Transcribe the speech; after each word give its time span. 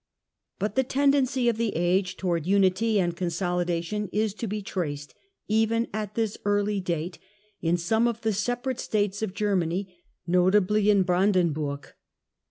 But 0.57 0.73
the 0.73 0.83
tendency 0.83 1.47
of 1.47 1.57
the 1.57 1.75
age 1.75 2.17
towards 2.17 2.47
unity 2.47 2.99
and 2.99 3.15
consolidation 3.15 4.09
is 4.11 4.33
to 4.33 4.47
be 4.47 4.63
traced, 4.63 5.13
even 5.47 5.87
at 5.93 6.15
this 6.15 6.39
early 6.43 6.79
date, 6.79 7.19
in 7.61 7.77
some 7.77 8.07
of 8.07 8.21
the 8.21 8.33
separate 8.33 8.79
states 8.79 9.21
of 9.21 9.35
Germany— 9.35 9.95
notably 10.25 10.89
in 10.89 11.03
Bran 11.03 11.33
denburg. 11.33 11.89